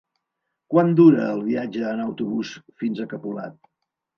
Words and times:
Quant 0.73 0.89
dura 0.99 1.27
el 1.35 1.43
viatge 1.49 1.85
en 1.91 2.01
autobús 2.07 2.55
fins 2.83 3.03
a 3.05 3.09
Capolat? 3.13 3.63